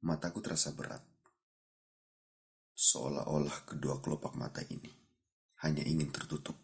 Mataku 0.00 0.40
terasa 0.40 0.72
berat. 0.72 1.04
Seolah-olah 2.72 3.68
kedua 3.68 4.00
kelopak 4.00 4.32
mata 4.32 4.64
ini 4.64 4.88
hanya 5.60 5.84
ingin 5.84 6.08
tertutup. 6.08 6.56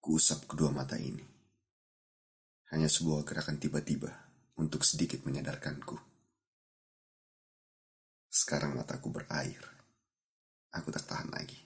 Kuusap 0.00 0.48
kedua 0.48 0.72
mata 0.72 0.96
ini. 0.96 1.20
Hanya 2.72 2.88
sebuah 2.88 3.20
gerakan 3.28 3.60
tiba-tiba 3.60 4.08
untuk 4.56 4.80
sedikit 4.80 5.20
menyadarkanku. 5.28 6.00
Sekarang 8.32 8.80
mataku 8.80 9.12
berair. 9.12 9.60
Aku 10.72 10.88
tak 10.88 11.04
tahan 11.04 11.28
lagi. 11.36 11.60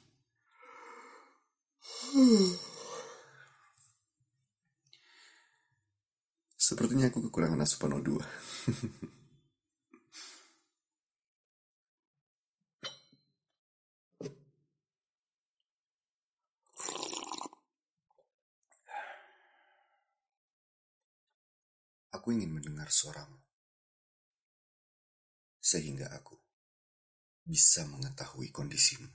Sepertinya 6.70 7.10
aku 7.10 7.26
kekurangan 7.26 7.66
asupan 7.66 7.98
O2. 7.98 8.14
Aku 22.14 22.30
ingin 22.30 22.54
mendengar 22.54 22.86
suaramu. 22.86 23.42
Sehingga 25.58 26.06
aku 26.14 26.38
bisa 27.42 27.82
mengetahui 27.90 28.54
kondisimu. 28.54 29.10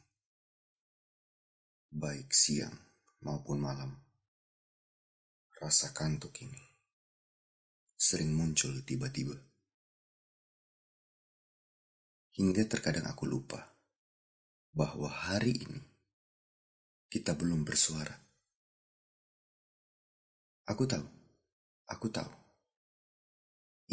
Baik 1.88 2.36
siang 2.36 2.76
maupun 3.24 3.64
malam. 3.64 3.96
Rasa 5.56 5.96
kantuk 5.96 6.36
ini 6.44 6.75
sering 7.96 8.36
muncul 8.36 8.72
tiba-tiba. 8.84 9.36
Hingga 12.36 12.68
terkadang 12.68 13.08
aku 13.08 13.24
lupa 13.24 13.64
bahwa 14.76 15.08
hari 15.08 15.56
ini 15.56 15.82
kita 17.08 17.32
belum 17.32 17.64
bersuara. 17.64 18.12
Aku 20.68 20.84
tahu, 20.84 21.08
aku 21.88 22.08
tahu. 22.12 22.32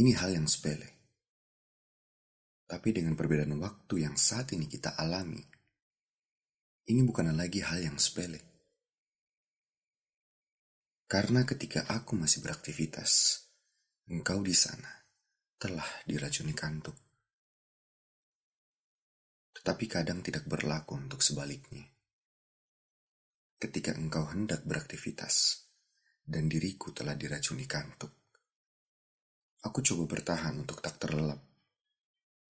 Ini 0.03 0.11
hal 0.19 0.35
yang 0.35 0.51
sepele. 0.51 0.91
Tapi 2.67 2.89
dengan 2.91 3.15
perbedaan 3.15 3.53
waktu 3.61 4.09
yang 4.09 4.17
saat 4.17 4.51
ini 4.57 4.65
kita 4.67 4.97
alami, 4.97 5.45
ini 6.89 7.01
bukan 7.05 7.31
lagi 7.37 7.61
hal 7.63 7.85
yang 7.85 8.01
sepele. 8.01 8.41
Karena 11.07 11.45
ketika 11.45 11.85
aku 11.93 12.17
masih 12.17 12.41
beraktivitas, 12.41 13.42
engkau 14.11 14.43
di 14.43 14.51
sana 14.51 14.91
telah 15.55 15.87
diracuni 16.03 16.51
kantuk. 16.51 16.99
Tetapi 19.55 19.85
kadang 19.87 20.19
tidak 20.19 20.43
berlaku 20.43 20.99
untuk 20.99 21.23
sebaliknya. 21.23 21.87
Ketika 23.63 23.95
engkau 23.95 24.27
hendak 24.27 24.67
beraktivitas 24.67 25.71
dan 26.27 26.51
diriku 26.51 26.91
telah 26.91 27.15
diracuni 27.15 27.63
kantuk, 27.71 28.11
aku 29.63 29.79
coba 29.87 30.19
bertahan 30.19 30.59
untuk 30.59 30.83
tak 30.83 30.99
terlelap, 30.99 31.39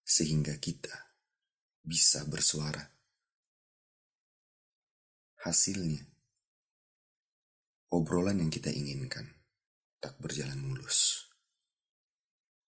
sehingga 0.01 0.57
kita 0.57 1.13
bisa 1.85 2.25
bersuara. 2.25 2.81
Hasilnya, 5.45 6.01
obrolan 7.93 8.41
yang 8.41 8.49
kita 8.49 8.73
inginkan 8.73 9.29
tak 10.01 10.17
berjalan 10.17 10.57
mulus 10.57 11.32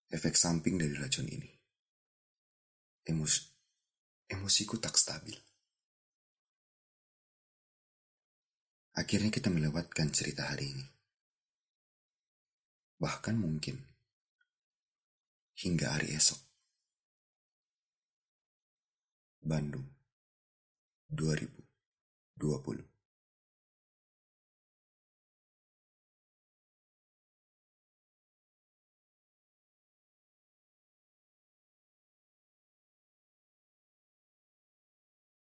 efek 0.09 0.35
samping 0.35 0.75
dari 0.79 0.95
racun 0.95 1.27
ini. 1.27 1.49
Emos, 3.07 3.53
emosiku 4.27 4.79
tak 4.79 4.95
stabil. 4.95 5.35
Akhirnya 8.93 9.33
kita 9.33 9.49
melewatkan 9.49 10.13
cerita 10.13 10.47
hari 10.53 10.69
ini. 10.69 10.85
Bahkan 13.01 13.35
mungkin 13.35 13.81
hingga 15.59 15.97
hari 15.97 16.13
esok. 16.13 16.39
Bandung 19.43 19.91
2020 21.11 22.92